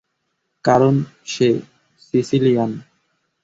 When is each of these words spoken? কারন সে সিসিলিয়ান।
কারন 0.65 0.95
সে 1.25 1.49
সিসিলিয়ান। 2.05 2.71